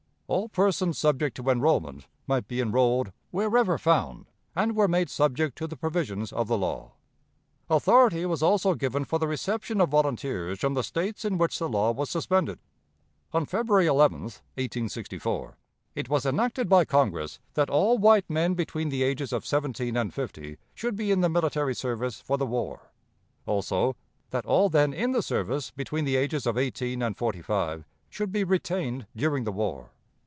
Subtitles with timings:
[0.31, 5.67] All persons subject to enrollment might be enrolled wherever found, and were made subject to
[5.67, 6.93] the provisions of the law.
[7.69, 11.67] Authority was also given for the reception of volunteers from the States in which the
[11.67, 12.59] law was suspended.
[13.33, 15.57] On February 11, 1864,
[15.95, 20.13] it was enacted by Congress that all white men between the ages of seventeen and
[20.13, 22.93] fifty should be in the military service for the war;
[23.45, 23.97] also,
[24.29, 28.31] that all then in the service between the ages of eighteen and forty five should
[28.31, 29.91] be retained during the war.